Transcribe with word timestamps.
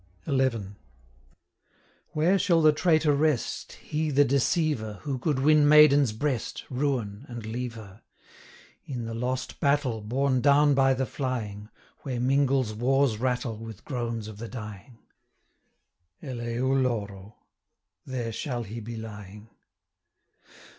165 0.25 0.71
XI. 0.71 1.37
Where 2.13 2.39
shall 2.39 2.59
the 2.63 2.73
traitor 2.73 3.13
rest, 3.13 3.73
He, 3.73 4.09
the 4.09 4.25
deceiver, 4.25 4.93
Who 5.03 5.19
could 5.19 5.37
win 5.37 5.69
maiden's 5.69 6.11
breast, 6.11 6.63
Ruin, 6.71 7.23
and 7.29 7.45
leave 7.45 7.75
her? 7.75 8.01
In 8.83 9.05
the 9.05 9.13
lost 9.13 9.59
battle, 9.59 10.01
170 10.01 10.09
Borne 10.09 10.41
down 10.41 10.73
by 10.73 10.95
the 10.95 11.05
flying, 11.05 11.69
Where 11.99 12.19
mingles 12.19 12.73
war's 12.73 13.17
rattle 13.19 13.57
With 13.59 13.85
groans 13.85 14.27
of 14.27 14.39
the 14.39 14.47
dying. 14.49 14.97
CHORUS. 16.23 16.33
Eleu 16.39 16.81
loro, 16.81 17.35
&c. 18.07 18.11
There 18.11 18.31
shall 18.31 18.63
he 18.63 18.79
be 18.79 18.97
lying. 18.97 19.49